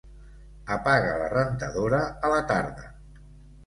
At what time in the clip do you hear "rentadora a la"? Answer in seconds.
1.35-2.43